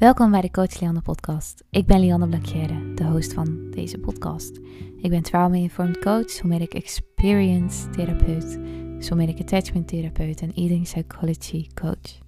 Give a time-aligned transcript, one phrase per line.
[0.00, 1.64] Welkom bij de Coach Lianne podcast.
[1.70, 4.60] Ik ben Lianne Blakjere, de host van deze podcast.
[4.96, 8.58] Ik ben trauma-informed coach, somatic experience therapeut,
[8.98, 12.18] somatic attachment therapeut en eating psychology coach.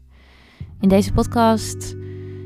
[0.81, 1.97] In deze podcast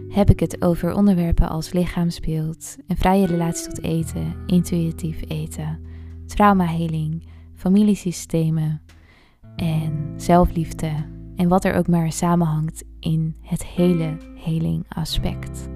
[0.08, 5.80] heb ik het over onderwerpen als lichaamsbeeld, een vrije relatie tot eten, intuïtief eten,
[6.26, 8.82] traumaheling, familiesystemen
[9.56, 10.92] en zelfliefde
[11.36, 14.16] en wat er ook maar samenhangt in het hele
[14.88, 15.68] aspect.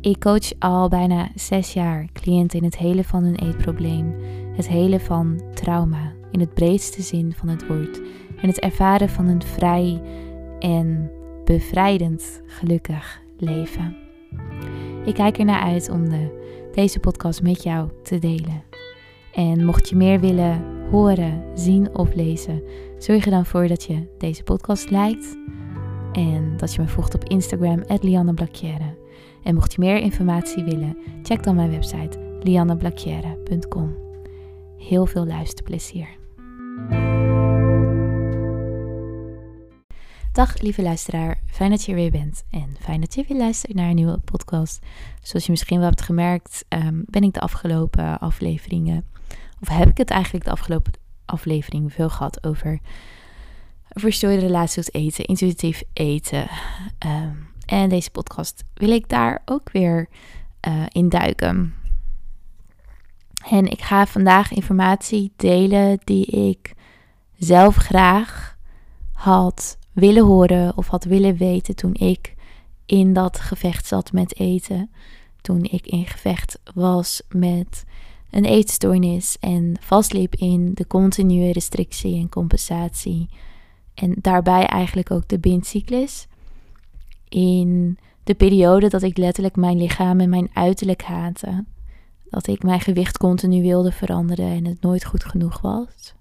[0.00, 4.14] Ik coach al bijna zes jaar cliënten in het hele van hun eetprobleem,
[4.56, 8.00] het hele van trauma in het breedste zin van het woord
[8.40, 10.02] en het ervaren van een vrij
[10.58, 11.10] en
[11.44, 13.96] bevrijdend gelukkig leven.
[15.04, 18.62] Ik kijk ernaar uit om de, deze podcast met jou te delen.
[19.32, 22.62] En mocht je meer willen horen, zien of lezen,
[22.98, 25.36] zorg er dan voor dat je deze podcast liked
[26.14, 28.34] en dat je me volgt op Instagram, Lianne
[29.42, 33.96] En mocht je meer informatie willen, check dan mijn website lianneblacchiere.com.
[34.78, 36.08] Heel veel luisterplezier.
[40.32, 43.74] Dag lieve luisteraar, fijn dat je er weer bent en fijn dat je weer luistert
[43.74, 44.86] naar een nieuwe podcast.
[45.22, 49.04] Zoals je misschien wel hebt gemerkt, ehm, ben ik de afgelopen afleveringen,
[49.60, 50.92] of heb ik het eigenlijk de afgelopen
[51.24, 52.80] afleveringen veel gehad over
[53.94, 56.48] verstoorde relatie tot eten, intuïtief eten.
[56.98, 60.08] Ehm, en deze podcast wil ik daar ook weer
[60.68, 61.74] uh, in duiken.
[63.48, 66.74] En ik ga vandaag informatie delen die ik
[67.38, 68.56] zelf graag
[69.12, 72.34] had willen horen of had willen weten toen ik
[72.86, 74.90] in dat gevecht zat met eten.
[75.40, 77.84] Toen ik in gevecht was met
[78.30, 83.28] een eetstoornis en vastliep in de continue restrictie en compensatie
[83.94, 86.26] en daarbij eigenlijk ook de bindcyclus.
[87.28, 91.64] In de periode dat ik letterlijk mijn lichaam en mijn uiterlijk haatte.
[92.28, 96.14] Dat ik mijn gewicht continu wilde veranderen en het nooit goed genoeg was.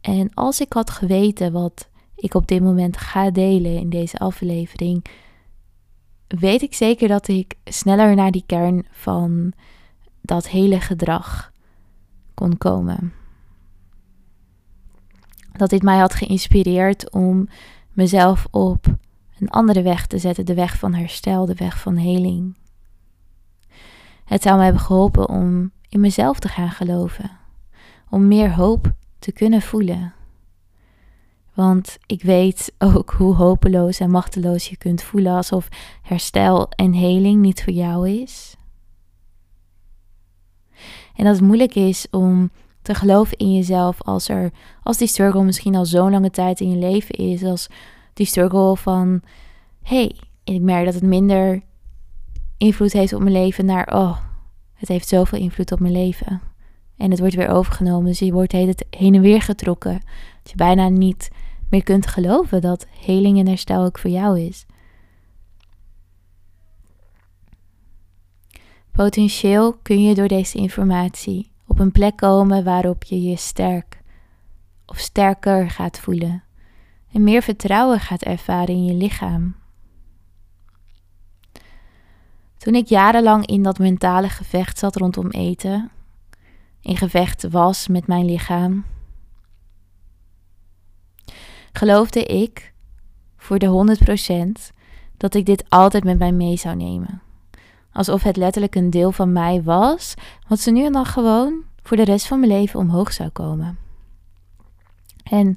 [0.00, 5.04] En als ik had geweten wat ik op dit moment ga delen in deze aflevering,
[6.26, 9.52] weet ik zeker dat ik sneller naar die kern van
[10.20, 11.52] dat hele gedrag
[12.34, 13.12] kon komen
[15.56, 17.48] dat dit mij had geïnspireerd om
[17.92, 18.86] mezelf op
[19.38, 22.56] een andere weg te zetten, de weg van herstel, de weg van heling.
[24.24, 27.30] Het zou mij hebben geholpen om in mezelf te gaan geloven,
[28.10, 30.12] om meer hoop te kunnen voelen.
[31.54, 35.68] Want ik weet ook hoe hopeloos en machteloos je kunt voelen alsof
[36.02, 38.56] herstel en heling niet voor jou is.
[41.16, 42.50] En dat het moeilijk is om
[42.84, 44.50] te geloven in jezelf als er,
[44.82, 47.68] als die struggle misschien al zo'n lange tijd in je leven is, als
[48.12, 49.22] die struggle van,
[49.82, 51.62] hey, ik merk dat het minder
[52.56, 54.18] invloed heeft op mijn leven naar, oh,
[54.74, 56.40] het heeft zoveel invloed op mijn leven.
[56.96, 60.00] En het wordt weer overgenomen, dus je wordt het heen en weer getrokken.
[60.42, 61.30] Dat je bijna niet
[61.68, 64.66] meer kunt geloven dat heling en herstel ook voor jou is.
[68.92, 74.02] Potentieel kun je door deze informatie op een plek komen waarop je je sterk
[74.86, 76.42] of sterker gaat voelen
[77.12, 79.56] en meer vertrouwen gaat ervaren in je lichaam.
[82.56, 85.90] Toen ik jarenlang in dat mentale gevecht zat rondom eten,
[86.80, 88.84] in gevecht was met mijn lichaam,
[91.72, 92.74] geloofde ik
[93.36, 93.96] voor de
[94.70, 94.74] 100%
[95.16, 97.22] dat ik dit altijd met mij mee zou nemen.
[97.94, 100.14] Alsof het letterlijk een deel van mij was,
[100.48, 103.78] wat ze nu en dan gewoon voor de rest van mijn leven omhoog zou komen.
[105.24, 105.56] En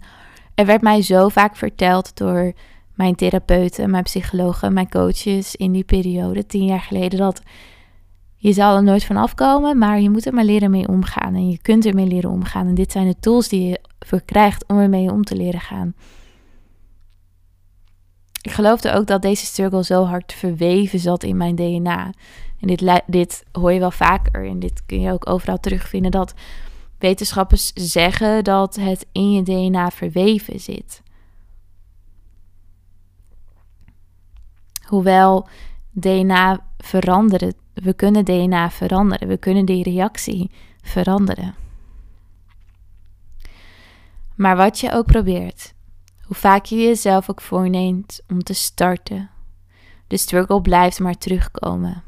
[0.55, 2.53] er werd mij zo vaak verteld door
[2.93, 7.41] mijn therapeuten, mijn psychologen, mijn coaches in die periode, tien jaar geleden, dat
[8.35, 11.35] je zal er nooit van afkomen, maar je moet er maar leren mee omgaan.
[11.35, 12.67] En je kunt ermee leren omgaan.
[12.67, 15.93] En dit zijn de tools die je verkrijgt om ermee om te leren gaan.
[18.47, 22.11] Ik geloofde ook dat deze struggle zo hard verweven zat in mijn DNA.
[22.59, 26.11] En dit, dit hoor je wel vaker en dit kun je ook overal terugvinden.
[26.11, 26.33] Dat
[26.99, 31.01] wetenschappers zeggen dat het in je DNA verweven zit.
[34.85, 35.47] Hoewel
[35.91, 40.51] DNA veranderen, we kunnen DNA veranderen, we kunnen die reactie
[40.81, 41.55] veranderen.
[44.35, 45.73] Maar wat je ook probeert,
[46.27, 49.29] hoe vaak je jezelf ook voorneemt om te starten,
[50.07, 52.03] de struggle blijft maar terugkomen.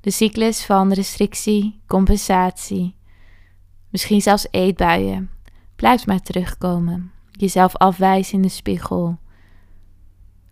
[0.00, 2.96] De cyclus van restrictie, compensatie,
[3.90, 5.30] misschien zelfs eetbuien,
[5.76, 7.12] blijft maar terugkomen.
[7.30, 9.18] Jezelf afwijzen in de spiegel.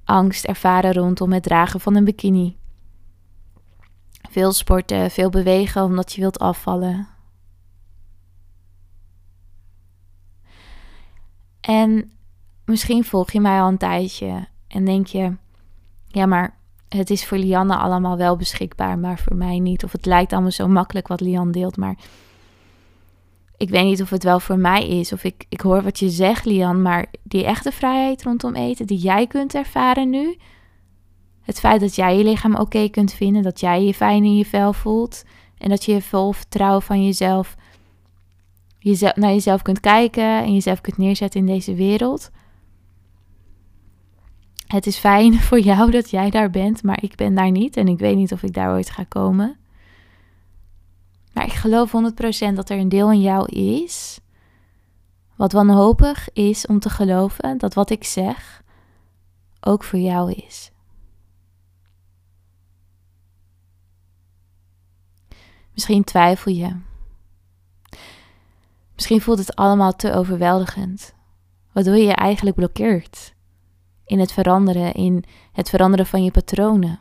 [0.05, 2.57] angst ervaren rondom het dragen van een bikini.
[4.31, 7.16] Veel sporten, veel bewegen omdat je wilt afvallen.
[11.67, 12.13] En
[12.65, 15.33] misschien volg je mij al een tijdje en denk je:
[16.09, 16.59] ja, maar
[16.89, 19.85] het is voor Lianne allemaal wel beschikbaar, maar voor mij niet.
[19.85, 21.97] Of het lijkt allemaal zo makkelijk wat Lian deelt, maar
[23.57, 25.13] ik weet niet of het wel voor mij is.
[25.13, 28.99] Of ik, ik hoor wat je zegt, Lian, maar die echte vrijheid rondom eten die
[28.99, 30.37] jij kunt ervaren nu.
[31.43, 34.45] Het feit dat jij je lichaam oké kunt vinden, dat jij je fijn in je
[34.45, 35.25] vel voelt
[35.59, 37.57] en dat je vol vertrouwen van jezelf,
[38.89, 42.31] jezelf naar jezelf kunt kijken en jezelf kunt neerzetten in deze wereld.
[44.67, 47.89] Het is fijn voor jou dat jij daar bent, maar ik ben daar niet en
[47.89, 49.57] ik weet niet of ik daar ooit ga komen.
[51.33, 51.93] Maar ik geloof
[52.51, 54.21] 100% dat er een deel in jou is,
[55.37, 58.63] wat wanhopig is om te geloven dat wat ik zeg
[59.61, 60.71] ook voor jou is.
[65.73, 66.77] Misschien twijfel je.
[68.97, 71.15] Misschien voelt het allemaal te overweldigend,
[71.73, 73.35] waardoor je je eigenlijk blokkeert
[74.05, 76.99] in het veranderen, in het veranderen van je patronen.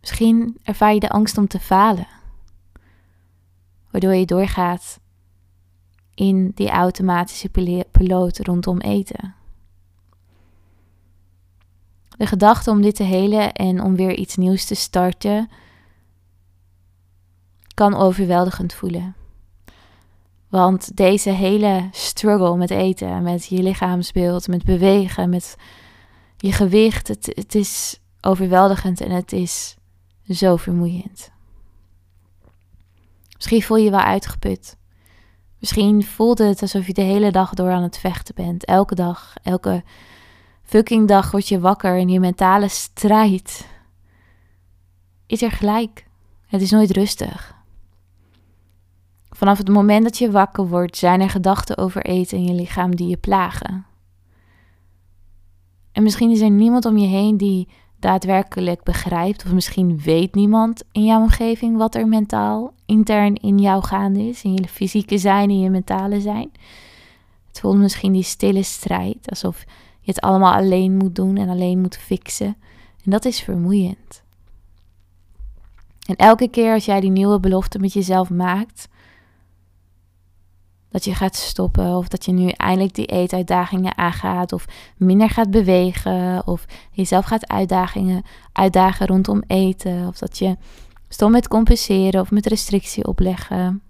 [0.00, 2.06] Misschien ervaar je de angst om te falen,
[3.90, 5.00] waardoor je doorgaat
[6.14, 7.48] in die automatische
[7.90, 9.34] piloot rondom eten.
[12.08, 15.48] De gedachte om dit te helen en om weer iets nieuws te starten
[17.80, 19.14] kan overweldigend voelen.
[20.48, 25.56] Want deze hele struggle met eten, met je lichaamsbeeld, met bewegen, met
[26.36, 29.76] je gewicht, het, is overweldigend en het is
[30.28, 31.30] zo vermoeiend.
[33.34, 34.76] Misschien voel je je wel uitgeput.
[35.58, 38.64] Misschien voelt het alsof je de hele dag door aan het vechten bent.
[38.64, 39.82] Elke dag, elke
[40.62, 43.66] fucking dag word je wakker en je mentale strijd
[45.26, 46.06] is er gelijk.
[46.46, 47.58] Het is nooit rustig.
[49.40, 52.96] Vanaf het moment dat je wakker wordt, zijn er gedachten over eten in je lichaam
[52.96, 53.86] die je plagen.
[55.92, 60.82] En misschien is er niemand om je heen die daadwerkelijk begrijpt, of misschien weet niemand
[60.92, 65.50] in jouw omgeving wat er mentaal intern in jou gaande is, in je fysieke zijn,
[65.50, 66.52] in je mentale zijn.
[67.48, 69.64] Het voelt misschien die stille strijd, alsof
[70.00, 72.56] je het allemaal alleen moet doen en alleen moet fixen.
[73.04, 74.22] En dat is vermoeiend.
[76.06, 78.88] En elke keer als jij die nieuwe belofte met jezelf maakt,
[80.90, 84.64] dat je gaat stoppen of dat je nu eindelijk die eetuitdagingen aangaat of
[84.96, 88.22] minder gaat bewegen of jezelf gaat uitdagingen,
[88.52, 90.56] uitdagen rondom eten of dat je
[91.08, 93.82] stopt met compenseren of met restrictie opleggen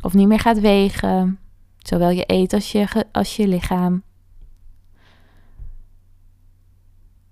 [0.00, 1.38] of niet meer gaat wegen,
[1.78, 4.02] zowel je eet als je, als je lichaam.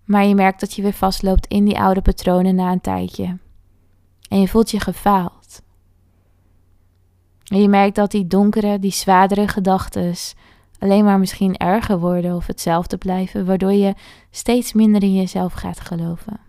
[0.04, 3.38] Maar je merkt dat je weer vastloopt in die oude patronen na een tijdje.
[4.28, 5.43] En je voelt je gefaald.
[7.54, 10.14] En je merkt dat die donkere, die zwaardere gedachten
[10.78, 13.94] alleen maar misschien erger worden of hetzelfde blijven, waardoor je
[14.30, 16.40] steeds minder in jezelf gaat geloven.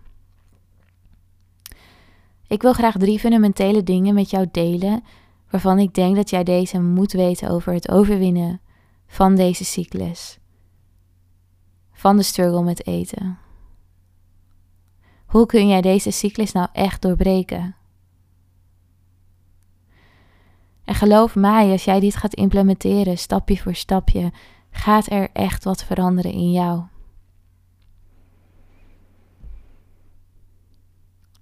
[2.48, 5.04] Ik wil graag drie fundamentele dingen met jou delen,
[5.50, 8.62] waarvan ik denk dat jij deze moet weten over het overwinnen
[9.08, 10.40] van deze cyclus.
[11.92, 13.38] Van de struggle met eten.
[15.26, 17.76] Hoe kun jij deze cyclus nou echt doorbreken?
[20.86, 24.32] En geloof mij, als jij dit gaat implementeren, stapje voor stapje,
[24.72, 26.84] gaat er echt wat veranderen in jou.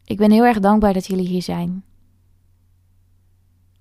[0.05, 1.83] Ik ben heel erg dankbaar dat jullie hier zijn.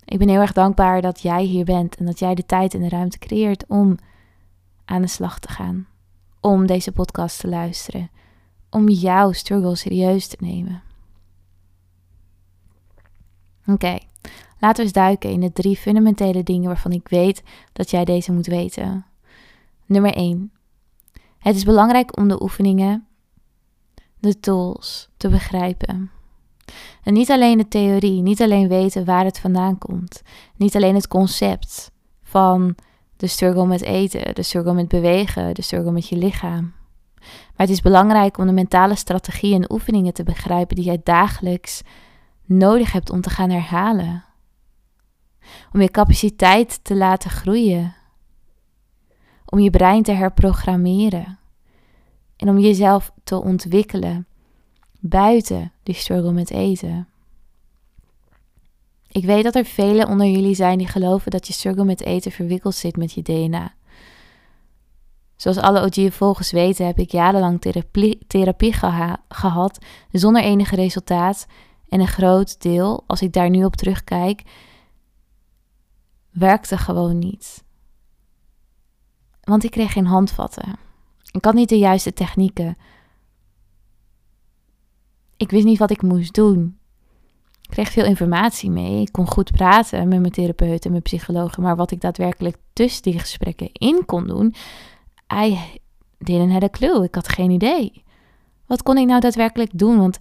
[0.05, 2.81] Ik ben heel erg dankbaar dat jij hier bent en dat jij de tijd en
[2.81, 3.97] de ruimte creëert om
[4.85, 5.87] aan de slag te gaan.
[6.39, 8.09] Om deze podcast te luisteren.
[8.69, 10.81] Om jouw struggle serieus te nemen.
[13.65, 13.97] Oké,
[14.63, 17.43] Laten we eens duiken in de drie fundamentele dingen waarvan ik weet
[17.73, 19.05] dat jij deze moet weten.
[19.85, 20.51] Nummer 1.
[21.39, 23.07] Het is belangrijk om de oefeningen,
[24.19, 26.11] de tools te begrijpen.
[27.03, 30.21] En niet alleen de theorie, niet alleen weten waar het vandaan komt,
[30.55, 31.91] niet alleen het concept
[32.23, 32.75] van
[33.17, 36.73] de struggle met eten, de struggle met bewegen, de struggle met je lichaam.
[37.19, 41.81] Maar het is belangrijk om de mentale strategieën en oefeningen te begrijpen die jij dagelijks
[42.45, 44.23] nodig hebt om te gaan herhalen
[45.73, 47.95] om je capaciteit te laten groeien,
[49.45, 51.39] om je brein te herprogrammeren
[52.37, 54.27] en om jezelf te ontwikkelen
[54.99, 57.07] buiten die struggle met eten.
[59.07, 62.31] Ik weet dat er velen onder jullie zijn die geloven dat je struggle met eten
[62.31, 63.73] verwikkeld zit met je DNA.
[65.35, 68.73] Zoals alle OG-volgers weten heb ik jarenlang therapie, therapie
[69.27, 69.79] gehad
[70.11, 71.45] zonder enige resultaat.
[71.89, 74.43] En een groot deel, als ik daar nu op terugkijk,
[76.31, 77.63] werkte gewoon niet.
[79.41, 80.75] Want ik kreeg geen handvatten.
[81.31, 82.77] Ik had niet de juiste technieken.
[85.37, 86.77] Ik wist niet wat ik moest doen.
[87.61, 89.01] Ik kreeg veel informatie mee.
[89.01, 91.57] Ik kon goed praten met mijn therapeut en mijn psycholoog.
[91.57, 94.55] Maar wat ik daadwerkelijk tussen die gesprekken in kon doen,
[95.33, 95.59] I
[96.17, 97.03] didn't have a clue.
[97.03, 98.03] Ik had geen idee.
[98.65, 99.97] Wat kon ik nou daadwerkelijk doen?
[99.97, 100.17] Want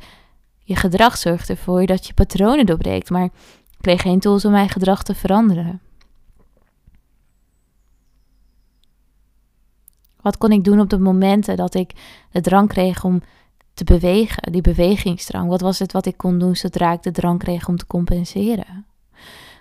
[0.63, 3.11] je gedrag zorgt ervoor dat je patronen doorbreekt.
[3.11, 3.33] Maar ik
[3.81, 5.81] kreeg geen tools om mijn gedrag te veranderen.
[10.21, 11.93] Wat kon ik doen op de momenten dat ik
[12.31, 13.23] de drang kreeg om
[13.75, 15.49] te bewegen, die bewegingsdrang?
[15.49, 18.87] Wat was het wat ik kon doen zodra ik de drang kreeg om te compenseren?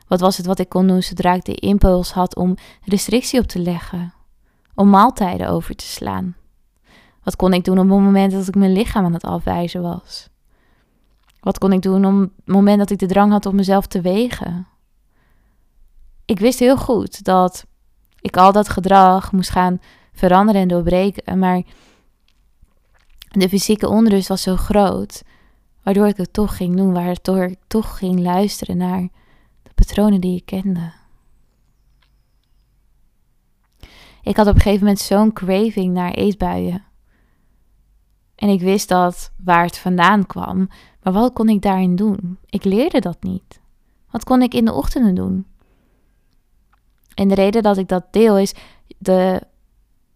[0.08, 3.48] Wat was het wat ik kon doen zodra ik de impuls had om restrictie op
[3.48, 4.14] te leggen?
[4.76, 6.36] Om maaltijden over te slaan?
[7.24, 10.31] Wat kon ik doen op het moment dat ik mijn lichaam aan het afwijzen was?
[11.42, 14.02] Wat kon ik doen op het moment dat ik de drang had om mezelf te
[14.02, 14.68] wegen?
[16.26, 17.66] Ik wist heel goed dat
[18.20, 19.82] ik al dat gedrag moest gaan
[20.14, 21.40] veranderen en doorbreken.
[21.40, 21.62] Maar
[23.30, 25.24] de fysieke onrust was zo groot,
[25.84, 29.02] waardoor ik het toch ging doen, waardoor ik toch ging luisteren naar
[29.64, 30.94] de patronen die ik kende.
[34.24, 36.84] Ik had op een gegeven moment zo'n craving naar eetbuien.
[38.42, 40.70] En ik wist dat waar het vandaan kwam,
[41.04, 42.38] maar wat kon ik daarin doen?
[42.46, 43.60] Ik leerde dat niet.
[44.10, 45.46] Wat kon ik in de ochtenden doen?
[47.14, 48.54] En de reden dat ik dat deel is,
[48.98, 49.42] de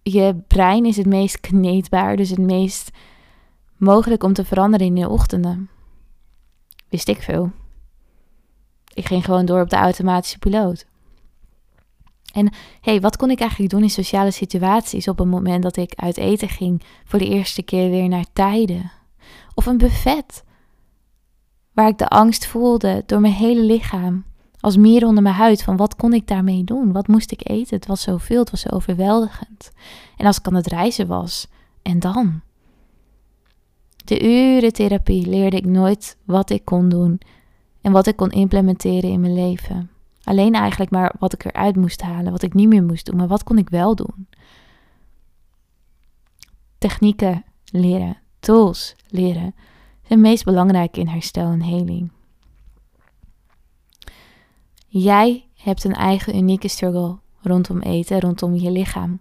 [0.01, 2.91] je brein is het meest kneedbaar, dus het meest
[3.77, 5.69] mogelijk om te veranderen in de ochtenden.
[6.89, 7.51] Wist ik veel.
[8.93, 10.85] Ik ging gewoon door op de automatische piloot.
[12.35, 12.49] En
[12.81, 16.17] hey, wat kon ik eigenlijk doen in sociale situaties op het moment dat ik uit
[16.17, 18.91] eten ging voor de eerste keer weer naar tijden?
[19.53, 20.43] Of een buffet,
[21.73, 24.25] waar ik de angst voelde door mijn hele lichaam
[24.59, 26.91] als mier onder mijn huid van wat kon ik daarmee doen?
[26.91, 27.75] Wat moest ik eten?
[27.75, 29.71] Het was zoveel, het was zo overweldigend.
[30.17, 31.47] En als ik aan het reizen was,
[31.81, 32.41] en dan?
[34.05, 37.19] De uren therapie leerde ik nooit wat ik kon doen
[37.81, 39.89] en wat ik kon implementeren in mijn leven.
[40.25, 43.27] Alleen eigenlijk maar wat ik eruit moest halen, wat ik niet meer moest doen, maar
[43.27, 44.27] wat kon ik wel doen?
[46.77, 49.55] Technieken leren, tools leren,
[50.07, 52.11] zijn meest belangrijk in herstel en heling.
[54.87, 59.19] Jij hebt een eigen unieke struggle rondom eten, rondom je lichaam.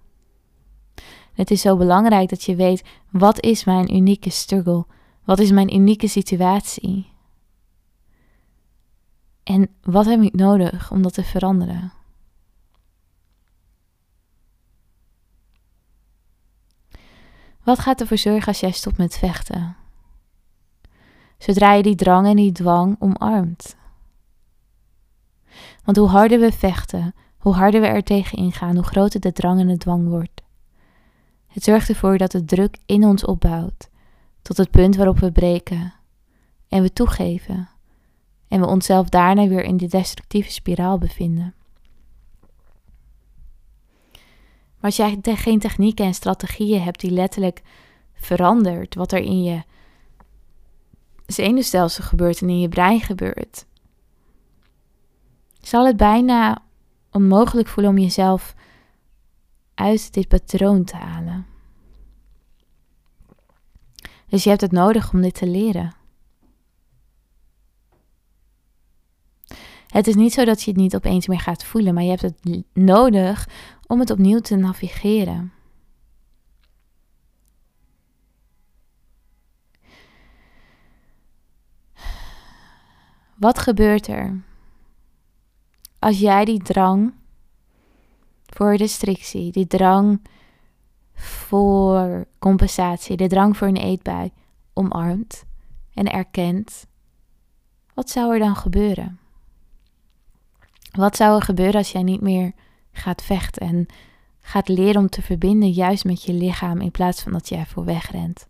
[1.32, 4.86] Het is zo belangrijk dat je weet wat is mijn unieke struggle?
[5.24, 7.12] Wat is mijn unieke situatie?
[9.54, 11.92] En wat heb ik nodig om dat te veranderen?
[17.62, 19.76] Wat gaat ervoor zorgen als jij stopt met vechten?
[21.38, 23.76] Zodra je die drang en die dwang omarmt.
[25.84, 29.60] Want hoe harder we vechten, hoe harder we er tegen ingaan, hoe groter de drang
[29.60, 30.42] en de dwang wordt.
[31.46, 33.88] Het zorgt ervoor dat de druk in ons opbouwt,
[34.42, 35.94] tot het punt waarop we breken
[36.68, 37.68] en we toegeven
[38.54, 41.54] en we onszelf daarna weer in de destructieve spiraal bevinden.
[44.74, 47.62] Maar als jij geen technieken en strategieën hebt die letterlijk
[48.12, 49.62] verandert wat er in je
[51.26, 53.66] zenuwstelsel gebeurt en in je brein gebeurt,
[55.60, 56.62] zal het bijna
[57.10, 58.54] onmogelijk voelen om jezelf
[59.74, 61.46] uit dit patroon te halen.
[64.28, 66.03] Dus je hebt het nodig om dit te leren.
[69.94, 72.22] Het is niet zo dat je het niet opeens meer gaat voelen, maar je hebt
[72.22, 73.48] het nodig
[73.86, 75.52] om het opnieuw te navigeren.
[83.36, 84.42] Wat gebeurt er
[85.98, 87.14] als jij die drang
[88.46, 90.26] voor restrictie, die drang
[91.14, 94.30] voor compensatie, de drang voor een eetbui
[94.72, 95.44] omarmt
[95.92, 96.86] en erkent,
[97.94, 99.18] wat zou er dan gebeuren?
[100.94, 102.52] Wat zou er gebeuren als jij niet meer
[102.92, 103.86] gaat vechten en
[104.40, 107.84] gaat leren om te verbinden juist met je lichaam in plaats van dat jij voor
[107.84, 108.48] wegrent?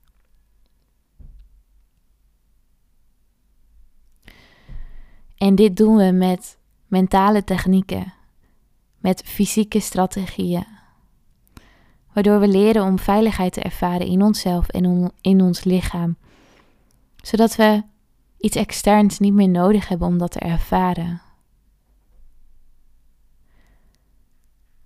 [5.37, 8.13] En dit doen we met mentale technieken,
[8.99, 10.67] met fysieke strategieën.
[12.13, 16.17] Waardoor we leren om veiligheid te ervaren in onszelf en in ons lichaam.
[17.17, 17.83] Zodat we
[18.39, 21.24] iets externs niet meer nodig hebben om dat te ervaren.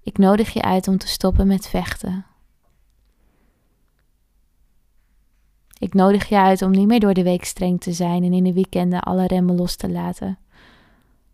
[0.08, 2.26] Ik nodig je uit om te stoppen met vechten.
[5.78, 8.44] Ik nodig je uit om niet meer door de week streng te zijn en in
[8.44, 10.38] de weekenden alle remmen los te laten.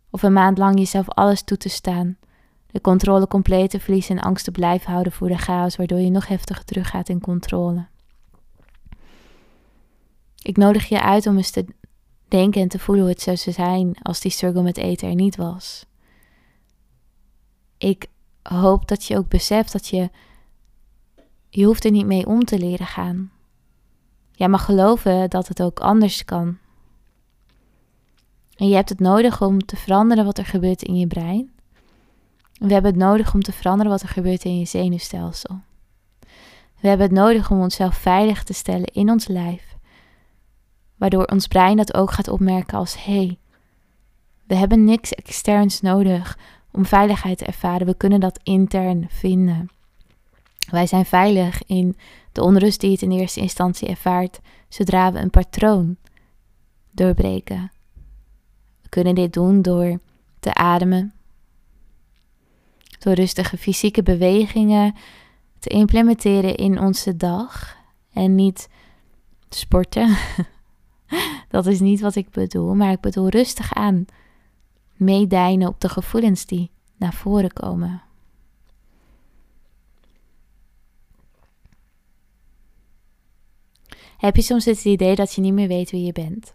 [0.09, 2.17] Of een maand lang jezelf alles toe te staan.
[2.67, 6.09] De controle compleet te verliezen en angst te blijven houden voor de chaos, waardoor je
[6.09, 7.87] nog heftiger teruggaat in controle.
[10.41, 11.65] Ik nodig je uit om eens te
[12.27, 15.35] denken en te voelen hoe het zou zijn als die struggle met eten er niet
[15.35, 15.85] was.
[17.77, 18.07] Ik
[18.53, 20.09] hoop dat je ook beseft dat je.
[21.49, 23.31] Je hoeft er niet mee om te leren gaan.
[24.31, 26.57] Jij mag geloven dat het ook anders kan.
[28.55, 31.53] En je hebt het nodig om te veranderen wat er gebeurt in je brein.
[32.53, 35.59] We hebben het nodig om te veranderen wat er gebeurt in je zenuwstelsel.
[36.79, 39.75] We hebben het nodig om onszelf veilig te stellen in ons lijf,
[40.95, 43.39] waardoor ons brein dat ook gaat opmerken als hé, hey,
[44.47, 46.37] we hebben niks externs nodig
[46.75, 47.87] om veiligheid te ervaren.
[47.87, 49.69] We kunnen dat intern vinden.
[50.69, 51.97] Wij zijn veilig in
[52.31, 54.39] de onrust die het in eerste instantie ervaart
[54.69, 55.97] zodra we een patroon
[56.91, 57.71] doorbreken.
[58.81, 59.99] We kunnen dit doen door
[60.39, 61.13] te ademen,
[62.99, 64.95] door rustige fysieke bewegingen
[65.59, 67.77] te implementeren in onze dag
[68.13, 68.69] en niet
[69.49, 70.15] sporten.
[71.49, 74.05] Dat is niet wat ik bedoel, maar ik bedoel rustig aan
[74.95, 78.01] meedijnen op de gevoelens die naar voren komen.
[84.17, 86.53] Heb je soms het idee dat je niet meer weet wie je bent?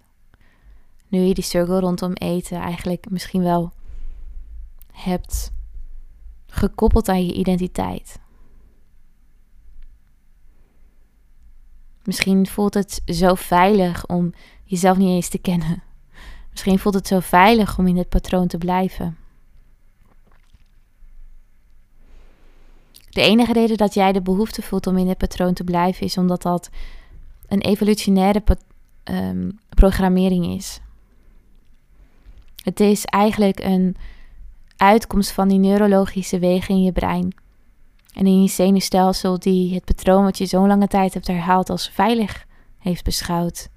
[1.09, 3.73] Nu je die cirkel rondom eten eigenlijk misschien wel
[4.93, 5.53] hebt
[6.47, 8.21] gekoppeld aan je identiteit.
[12.05, 14.33] Misschien voelt het zo veilig om
[14.65, 15.83] jezelf niet eens te kennen.
[16.51, 19.17] Misschien voelt het zo veilig om in het patroon te blijven.
[23.11, 26.19] De enige reden dat jij de behoefte voelt om in het patroon te blijven is
[26.19, 26.71] omdat dat
[27.49, 28.43] een evolutionaire
[29.05, 30.81] um, programmering is.
[32.63, 33.97] Het is eigenlijk een
[34.77, 37.35] uitkomst van die neurologische wegen in je brein
[38.15, 41.89] en in je zenuwstelsel die het patroon wat je zo'n lange tijd hebt herhaald als
[41.89, 42.47] veilig
[42.79, 43.69] heeft beschouwd.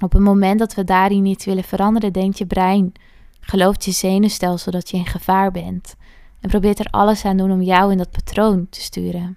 [0.00, 2.92] Op het moment dat we daarin niet willen veranderen, denkt je brein,
[3.40, 5.96] gelooft je zenuwstelsel dat je in gevaar bent
[6.40, 9.36] en probeert er alles aan doen om jou in dat patroon te sturen.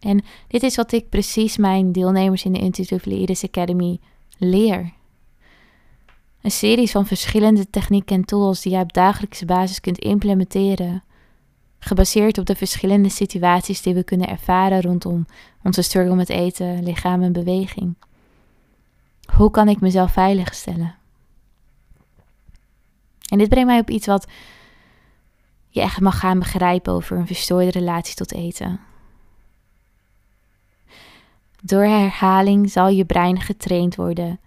[0.00, 4.00] En dit is wat ik precies mijn deelnemers in de Intuitive Leaders Academy
[4.38, 4.92] leer.
[6.42, 11.04] Een serie van verschillende technieken en tools die je op dagelijkse basis kunt implementeren,
[11.84, 15.26] gebaseerd op de verschillende situaties die we kunnen ervaren rondom
[15.62, 17.94] onze struggle met eten, lichaam en beweging.
[19.36, 20.94] Hoe kan ik mezelf veilig stellen?
[23.28, 24.26] En dit brengt mij op iets wat
[25.68, 28.80] je echt mag gaan begrijpen over een verstoorde relatie tot eten.
[31.62, 34.40] Door herhaling zal je brein getraind worden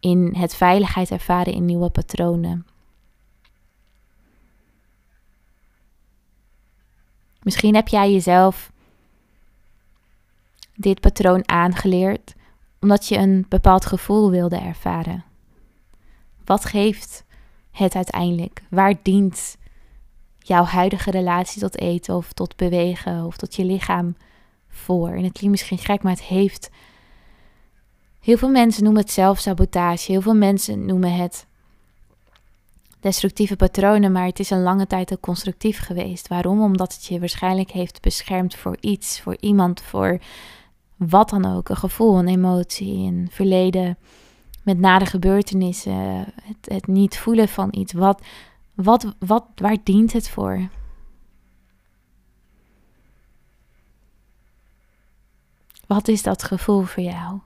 [0.00, 2.66] in het veiligheid ervaren in nieuwe patronen.
[7.48, 8.72] Misschien heb jij jezelf
[10.74, 12.34] dit patroon aangeleerd
[12.80, 15.24] omdat je een bepaald gevoel wilde ervaren.
[16.44, 17.24] Wat geeft
[17.70, 18.62] het uiteindelijk?
[18.70, 19.56] Waar dient
[20.38, 24.16] jouw huidige relatie tot eten of tot bewegen of tot je lichaam
[24.68, 25.08] voor?
[25.08, 26.70] En het klinkt misschien gek, maar het heeft.
[28.20, 30.12] Heel veel mensen noemen het zelfsabotage.
[30.12, 31.46] Heel veel mensen noemen het
[33.00, 36.28] destructieve patronen, maar het is een lange tijd ook constructief geweest.
[36.28, 36.62] Waarom?
[36.62, 40.18] Omdat het je waarschijnlijk heeft beschermd voor iets, voor iemand, voor
[40.96, 41.68] wat dan ook.
[41.68, 43.98] Een gevoel, een emotie, een verleden
[44.62, 47.92] met nare gebeurtenissen, het, het niet voelen van iets.
[47.92, 48.22] Wat,
[48.74, 50.68] wat, wat, waar dient het voor?
[55.86, 57.38] Wat is dat gevoel voor jou?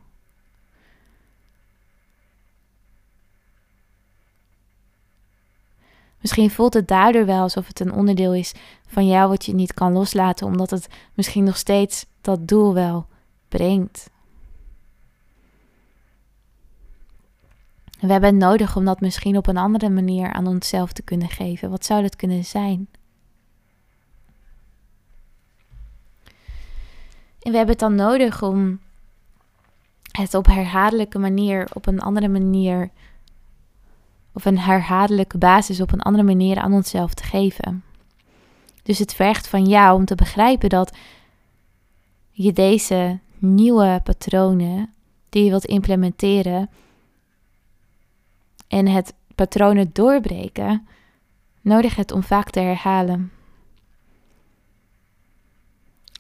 [6.23, 8.53] Misschien voelt het daardoor wel alsof het een onderdeel is
[8.87, 13.07] van jou wat je niet kan loslaten, omdat het misschien nog steeds dat doel wel
[13.49, 14.11] brengt.
[18.07, 21.29] we hebben het nodig om dat misschien op een andere manier aan onszelf te kunnen
[21.29, 21.71] geven.
[21.71, 22.89] Wat zou dat kunnen zijn?
[27.41, 28.81] En we hebben het dan nodig om
[30.13, 32.91] het op herhaaldelijke manier, op een andere manier,
[34.33, 37.85] of een herhaaldelijke basis op een andere manier aan onszelf te geven.
[38.83, 40.97] Dus het vergt van jou om te begrijpen dat
[42.31, 44.95] je deze nieuwe patronen
[45.29, 46.71] die je wilt implementeren
[48.69, 50.87] en het patronen doorbreken,
[51.61, 53.33] nodig hebt om vaak te herhalen.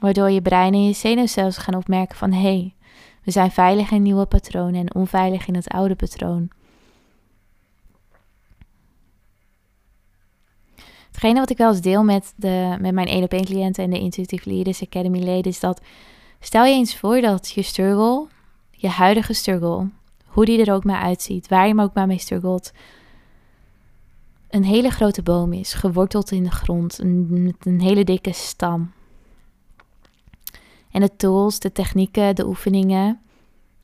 [0.00, 2.74] Waardoor je brein en je zenuwstelsel gaan opmerken van hé, hey,
[3.22, 6.50] we zijn veilig in nieuwe patronen en onveilig in het oude patroon.
[11.22, 13.90] Hetgene wat ik wel eens deel met, de, met mijn 1 op 1 cliënten en
[13.90, 15.80] de Intuitive Leaders Academy leden is dat
[16.40, 18.26] stel je eens voor dat je struggle,
[18.70, 19.90] je huidige struggle,
[20.26, 22.72] hoe die er ook maar uitziet, waar je hem ook maar mee struggelt,
[24.50, 28.92] een hele grote boom is, geworteld in de grond, een, met een hele dikke stam.
[30.90, 33.20] En de tools, de technieken, de oefeningen,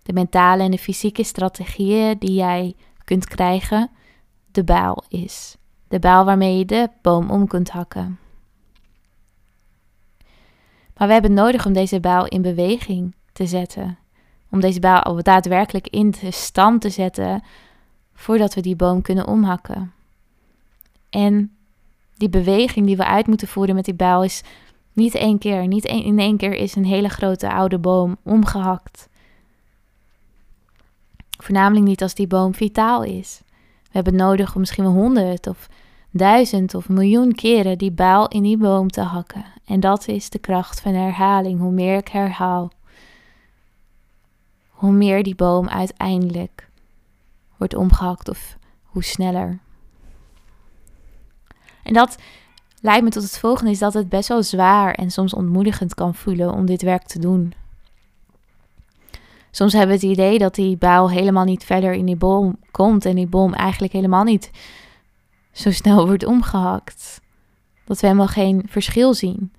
[0.03, 2.75] de mentale en de fysieke strategieën die jij
[3.05, 3.91] kunt krijgen,
[4.51, 5.57] de baal is.
[5.89, 8.19] De baal waarmee je de boom om kunt hakken.
[10.97, 13.99] Maar we hebben nodig om deze baal in beweging te zetten.
[14.51, 17.43] Om deze baal daadwerkelijk in de stand te zetten
[18.15, 19.93] voordat we die boom kunnen omhakken.
[21.11, 21.57] En
[22.15, 24.43] die beweging die we uit moeten voeren met die bijl is
[24.93, 25.67] niet één keer.
[25.67, 29.09] Niet in één keer is een hele grote oude boom omgehakt.
[31.39, 33.41] Voornamelijk niet als die boom vitaal is.
[33.89, 35.69] We hebben nodig om misschien wel honderd of
[36.11, 39.45] duizend of miljoen keren die bijl in die boom te hakken.
[39.65, 41.61] En dat is de kracht van herhaling.
[41.61, 42.71] Hoe meer ik herhaal,
[44.69, 46.69] hoe meer die boom uiteindelijk
[47.57, 49.59] wordt omgehakt of hoe sneller.
[51.83, 52.19] En dat
[52.81, 56.15] leidt me tot het volgende: is dat het best wel zwaar en soms ontmoedigend kan
[56.15, 57.53] voelen om dit werk te doen.
[59.51, 63.05] Soms hebben we het idee dat die baal helemaal niet verder in die boom komt
[63.05, 64.51] en die boom eigenlijk helemaal niet
[65.53, 67.21] zo snel wordt omgehakt.
[67.85, 69.53] Dat we helemaal geen verschil zien.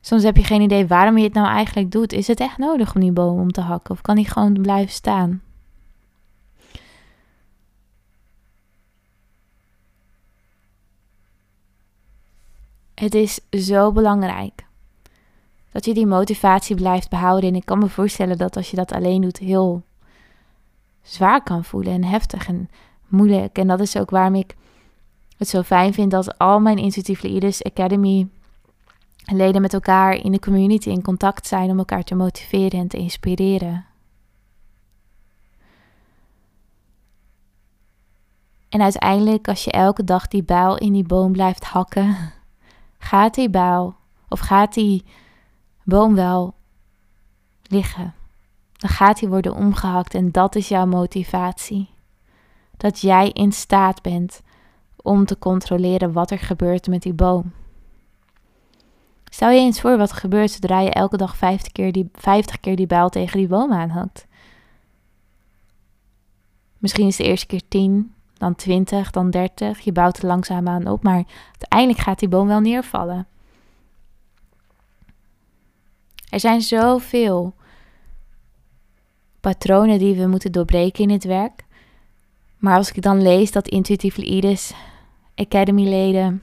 [0.00, 2.12] Soms heb je geen idee waarom je het nou eigenlijk doet.
[2.12, 4.92] Is het echt nodig om die boom om te hakken of kan die gewoon blijven
[4.92, 5.42] staan?
[12.94, 14.68] Het is zo belangrijk
[15.72, 17.48] dat je die motivatie blijft behouden.
[17.48, 19.82] En ik kan me voorstellen dat als je dat alleen doet, heel
[21.02, 22.70] zwaar kan voelen en heftig en
[23.08, 23.58] moeilijk.
[23.58, 24.56] En dat is ook waarom ik
[25.36, 28.28] het zo fijn vind dat al mijn Intuitive Leaders Academy
[29.24, 32.96] leden met elkaar in de community in contact zijn om elkaar te motiveren en te
[32.96, 33.84] inspireren.
[38.68, 42.16] En uiteindelijk, als je elke dag die buil in die boom blijft hakken,
[42.98, 43.94] gaat die bouw
[44.28, 45.04] of gaat die
[45.84, 46.54] boom wel
[47.62, 48.14] liggen.
[48.76, 51.88] Dan gaat die worden omgehakt en dat is jouw motivatie.
[52.76, 54.42] Dat jij in staat bent
[54.96, 57.52] om te controleren wat er gebeurt met die boom.
[59.24, 62.60] Stel je eens voor wat er gebeurt zodra je elke dag 50 keer die, 50
[62.60, 64.26] keer die bijl tegen die boom aanhakt.
[66.78, 69.80] Misschien is de eerste keer 10, dan 20, dan 30.
[69.80, 73.26] Je bouwt er langzaam aan op, maar uiteindelijk gaat die boom wel neervallen.
[76.30, 77.54] Er zijn zoveel
[79.40, 81.64] patronen die we moeten doorbreken in het werk.
[82.58, 84.72] Maar als ik dan lees dat Intuitive Leaders
[85.34, 86.42] Academy leden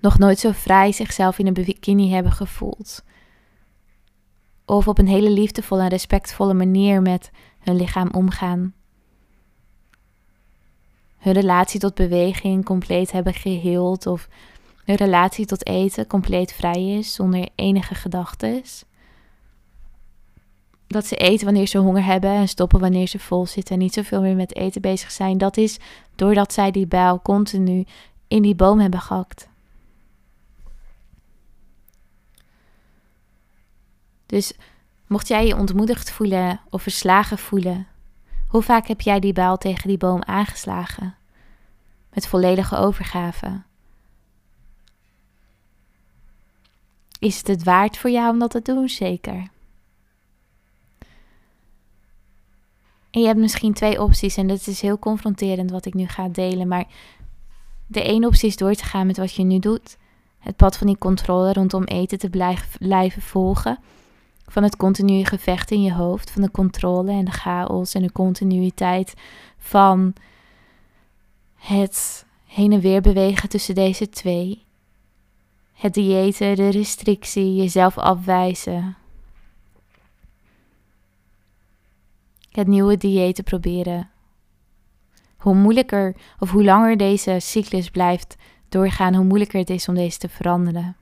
[0.00, 3.04] nog nooit zo vrij zichzelf in een bikini hebben gevoeld.
[4.64, 8.74] Of op een hele liefdevolle en respectvolle manier met hun lichaam omgaan
[11.22, 14.28] hun relatie tot beweging compleet hebben geheeld of
[14.84, 18.84] hun relatie tot eten compleet vrij is zonder enige gedachtes.
[20.86, 23.94] Dat ze eten wanneer ze honger hebben en stoppen wanneer ze vol zitten en niet
[23.94, 25.38] zoveel meer met eten bezig zijn.
[25.38, 25.78] Dat is
[26.14, 27.84] doordat zij die bijl continu
[28.28, 29.48] in die boom hebben gehakt.
[34.26, 34.52] Dus
[35.06, 37.86] mocht jij je ontmoedigd voelen of verslagen voelen
[38.52, 41.14] hoe vaak heb jij die bijl tegen die boom aangeslagen?
[42.12, 43.62] Met volledige overgave.
[47.22, 48.88] Is het het waard voor jou om dat te doen?
[48.88, 49.48] Zeker.
[53.10, 56.28] En je hebt misschien twee opties en dat is heel confronterend wat ik nu ga
[56.28, 56.68] delen.
[56.68, 56.84] Maar
[57.86, 59.96] de ene optie is door te gaan met wat je nu doet.
[60.38, 62.30] Het pad van die controle rondom eten te
[62.78, 63.78] blijven volgen
[64.46, 68.12] van het continue gevecht in je hoofd, van de controle en de chaos en de
[68.12, 69.14] continuïteit
[69.58, 70.14] van
[71.54, 74.64] het heen en weer bewegen tussen deze twee.
[75.82, 78.96] Het diëten, de restrictie, jezelf afwijzen.
[82.50, 84.10] Het nieuwe diëten proberen.
[85.36, 88.36] Hoe moeilijker of hoe langer deze cyclus blijft
[88.68, 90.96] doorgaan, hoe moeilijker het is om deze te veranderen.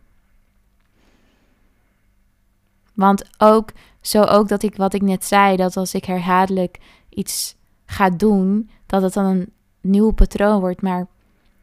[2.95, 7.57] Want ook, zo ook dat ik wat ik net zei, dat als ik herhaaldelijk iets
[7.87, 10.83] ga doen, dat het dan een nieuw patroon wordt.
[10.83, 11.07] Maar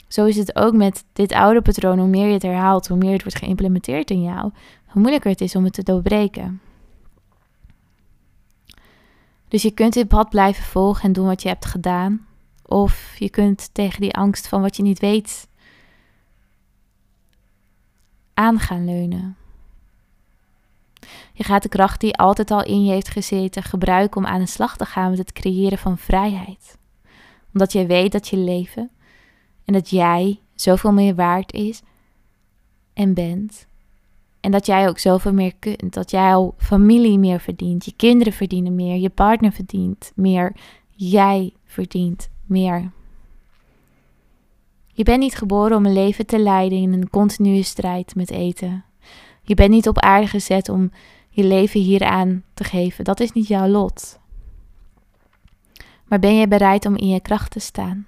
[0.07, 1.99] Zo is het ook met dit oude patroon.
[1.99, 4.51] Hoe meer je het herhaalt, hoe meer het wordt geïmplementeerd in jou,
[4.85, 6.61] hoe moeilijker het is om het te doorbreken.
[9.47, 12.27] Dus je kunt dit pad blijven volgen en doen wat je hebt gedaan.
[12.65, 15.47] Of je kunt tegen die angst van wat je niet weet
[18.33, 19.37] aan gaan leunen.
[21.33, 24.45] Je gaat de kracht die altijd al in je heeft gezeten gebruiken om aan de
[24.45, 26.77] slag te gaan met het creëren van vrijheid.
[27.53, 28.91] Omdat je weet dat je leven
[29.67, 31.81] en dat jij zoveel meer waard is
[32.93, 33.67] en bent.
[34.39, 35.93] En dat jij ook zoveel meer kunt.
[35.93, 37.85] Dat jouw familie meer verdient.
[37.85, 38.95] Je kinderen verdienen meer.
[38.95, 40.55] Je partner verdient meer.
[40.89, 42.91] Jij verdient meer.
[44.93, 48.83] Je bent niet geboren om een leven te leiden in een continue strijd met eten.
[49.41, 50.91] Je bent niet op aarde gezet om
[51.29, 53.03] je leven hieraan te geven.
[53.03, 54.19] Dat is niet jouw lot.
[56.05, 58.05] Maar ben jij bereid om in je kracht te staan?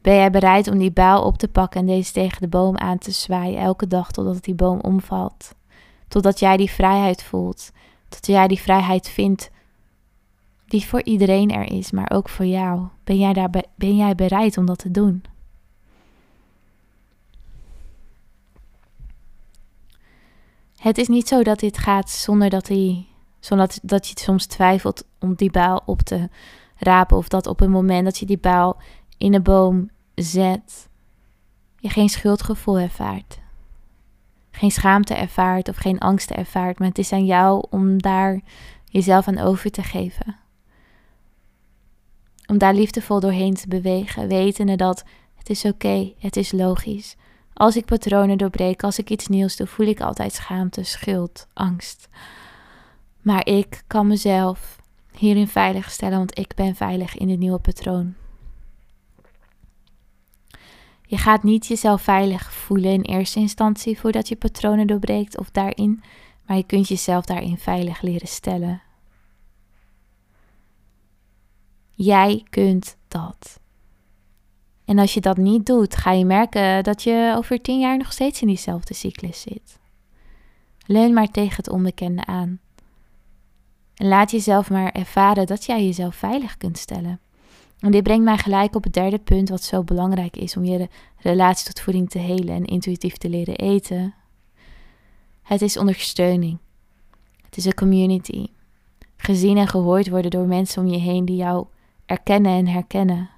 [0.00, 2.98] Ben jij bereid om die bijl op te pakken en deze tegen de boom aan
[2.98, 5.54] te zwaaien elke dag totdat die boom omvalt?
[6.08, 7.70] Totdat jij die vrijheid voelt,
[8.08, 9.50] tot jij die vrijheid vindt
[10.66, 12.88] die voor iedereen er is, maar ook voor jou.
[13.04, 15.24] Ben jij, daar, ben jij bereid om dat te doen?
[20.76, 23.06] Het is niet zo dat dit gaat zonder dat, hij,
[23.40, 26.28] zonder dat, dat je soms twijfelt om die baal op te
[26.76, 27.16] rapen.
[27.16, 28.76] Of dat op een moment dat je die baal
[29.16, 30.88] in de boom zet,
[31.78, 33.38] je geen schuldgevoel ervaart.
[34.50, 36.78] Geen schaamte ervaart of geen angst ervaart.
[36.78, 38.40] Maar het is aan jou om daar
[38.84, 40.36] jezelf aan over te geven.
[42.46, 47.16] Om daar liefdevol doorheen te bewegen, wetende dat het is oké, het is logisch.
[47.52, 52.08] Als ik patronen doorbreek, als ik iets nieuws doe, voel ik altijd schaamte, schuld, angst.
[53.22, 54.80] Maar ik kan mezelf
[55.12, 58.14] hierin veilig stellen, want ik ben veilig in het nieuwe patroon.
[61.06, 66.02] Je gaat niet jezelf veilig voelen in eerste instantie voordat je patronen doorbreekt of daarin,
[66.46, 68.82] maar je kunt jezelf daarin veilig leren stellen.
[71.90, 73.60] Jij kunt dat.
[74.84, 78.12] En als je dat niet doet, ga je merken dat je over tien jaar nog
[78.12, 79.78] steeds in diezelfde cyclus zit.
[80.86, 82.60] Leun maar tegen het onbekende aan.
[83.94, 87.20] En laat jezelf maar ervaren dat jij jezelf veilig kunt stellen.
[87.86, 90.88] En dit brengt mij gelijk op het derde punt wat zo belangrijk is om je
[91.16, 94.14] relatie tot voeding te helen en intuïtief te leren eten.
[95.42, 96.58] Het is ondersteuning.
[97.44, 98.46] Het is een community.
[99.16, 101.66] Gezien en gehoord worden door mensen om je heen die jou
[102.06, 103.30] erkennen en herkennen.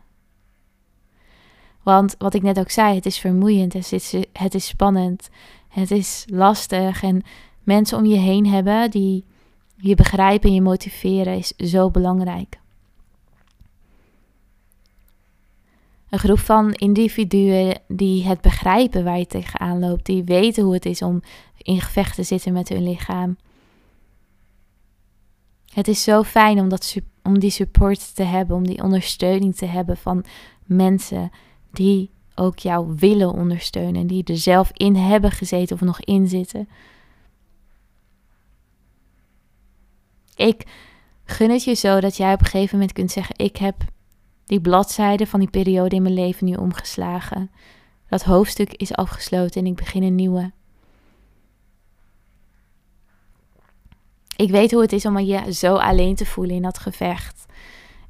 [1.83, 5.29] Want wat ik net ook zei, het is vermoeiend, het is, het is spannend,
[5.69, 7.03] het is lastig.
[7.03, 7.23] En
[7.63, 9.25] mensen om je heen hebben die
[9.77, 12.59] je begrijpen en je motiveren is zo belangrijk.
[16.11, 20.87] Een groep van individuen die het begrijpen waar je tegenaan loopt, die weten hoe het
[20.87, 21.23] is om
[21.57, 23.37] in gevecht te zitten met hun lichaam.
[25.73, 29.66] Het is zo fijn om, dat, om die support te hebben, om die ondersteuning te
[29.66, 30.25] hebben van
[30.64, 31.31] mensen
[31.73, 36.68] die ook jou willen ondersteunen, die er zelf in hebben gezeten of nog in zitten.
[40.37, 40.66] Ik
[41.25, 43.85] gun het je zo dat jij op een gegeven moment kunt zeggen: Ik heb
[44.49, 47.51] die bladzijde van die periode in mijn leven nu omgeslagen.
[48.09, 50.53] Dat hoofdstuk is afgesloten en ik begin een nieuwe.
[54.37, 57.47] Ik weet hoe het is om je zo alleen te voelen in dat gevecht.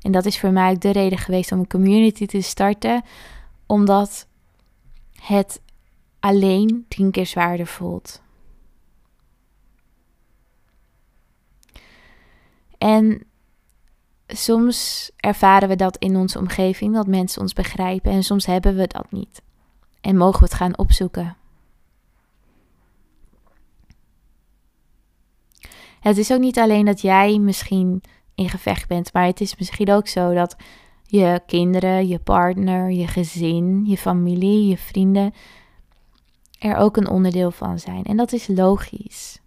[0.01, 3.03] En dat is voor mij ook de reden geweest om een community te starten
[3.66, 4.27] omdat
[5.20, 5.61] het
[6.20, 8.22] alleen tien keer zwaarder voelt.
[12.79, 13.22] En
[14.28, 18.86] soms ervaren we dat in onze omgeving, dat mensen ons begrijpen, en soms hebben we
[18.86, 19.42] dat niet.
[20.00, 21.36] En mogen we het gaan opzoeken.
[26.00, 28.02] Het is ook niet alleen dat jij misschien
[28.34, 30.56] in gevecht bent, maar het is misschien ook zo dat
[31.04, 35.34] je kinderen, je partner, je gezin, je familie, je vrienden
[36.58, 38.04] er ook een onderdeel van zijn.
[38.04, 39.40] En dat is logisch.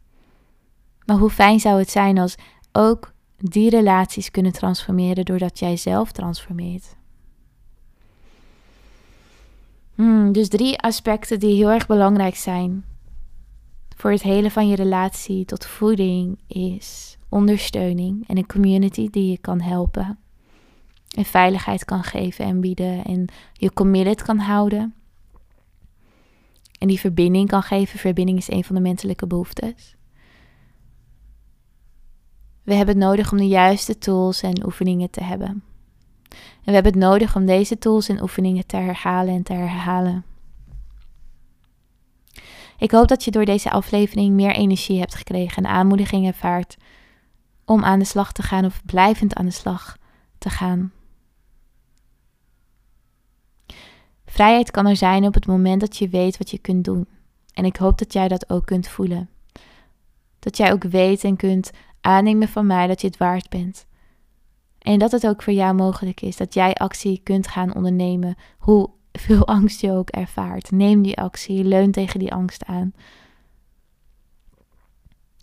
[1.05, 2.35] Maar hoe fijn zou het zijn als
[2.71, 3.13] ook
[3.43, 6.95] die relaties kunnen transformeren doordat jij zelf transformeert?
[9.95, 12.85] Hmm, dus drie aspecten die heel erg belangrijk zijn
[13.95, 19.37] voor het hele van je relatie tot voeding is ondersteuning en een community die je
[19.37, 20.19] kan helpen
[21.11, 24.93] en veiligheid kan geven en bieden en je committed kan houden.
[26.79, 27.99] En die verbinding kan geven.
[27.99, 29.95] Verbinding is een van de menselijke behoeftes.
[32.71, 35.63] We hebben het nodig om de juiste tools en oefeningen te hebben.
[36.29, 40.25] En we hebben het nodig om deze tools en oefeningen te herhalen en te herhalen.
[42.77, 46.77] Ik hoop dat je door deze aflevering meer energie hebt gekregen en aanmoediging ervaart
[47.65, 49.97] om aan de slag te gaan of blijvend aan de slag
[50.37, 50.91] te gaan.
[54.25, 57.07] Vrijheid kan er zijn op het moment dat je weet wat je kunt doen.
[57.53, 59.29] En ik hoop dat jij dat ook kunt voelen.
[60.39, 63.85] Dat jij ook weet en kunt aannemen van mij dat je het waard bent.
[64.79, 68.89] En dat het ook voor jou mogelijk is dat jij actie kunt gaan ondernemen, hoe
[69.11, 70.71] veel angst je ook ervaart.
[70.71, 72.93] Neem die actie, leun tegen die angst aan.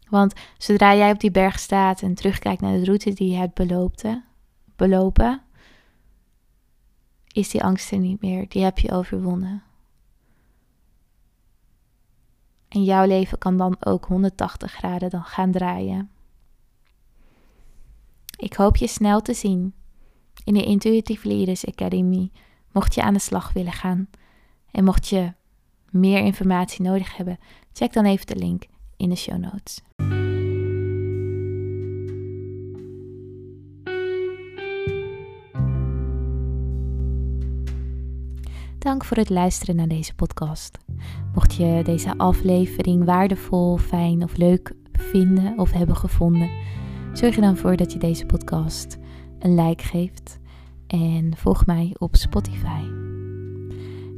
[0.08, 3.54] Want zodra jij op die berg staat en terugkijkt naar de route die je hebt
[3.54, 4.24] belopen,
[4.76, 5.42] belopen
[7.38, 8.48] is die angst er niet meer.
[8.48, 9.62] Die heb je overwonnen.
[12.68, 16.10] En jouw leven kan dan ook 180 graden dan gaan draaien.
[18.38, 19.74] Ik hoop je snel te zien
[20.44, 22.30] in de Intuitive Leaders Academy,
[22.72, 24.08] mocht je aan de slag willen gaan.
[24.70, 25.32] En mocht je
[25.90, 27.38] meer informatie nodig hebben,
[27.72, 29.80] check dan even de link in de show notes.
[38.78, 40.78] Dank voor het luisteren naar deze podcast.
[41.34, 46.50] Mocht je deze aflevering waardevol, fijn of leuk vinden of hebben gevonden,
[47.18, 48.98] zorg er dan voor dat je deze podcast
[49.38, 50.38] een like geeft
[50.86, 52.82] en volg mij op Spotify.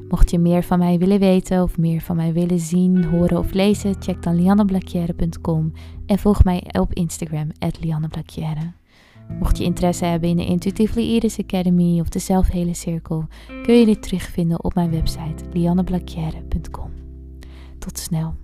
[0.08, 3.52] Mocht je meer van mij willen weten of meer van mij willen zien, horen of
[3.52, 5.72] lezen, check dan lianneblakjere.com
[6.06, 7.48] en volg mij op Instagram,
[7.80, 8.72] lianneblakjere.
[9.38, 13.26] Mocht je interesse hebben in de Intuitively Iris Academy of de Zelfhele Cirkel,
[13.62, 16.90] kun je dit terugvinden op mijn website lianneblakjere.com.
[17.78, 18.34] Tot snel.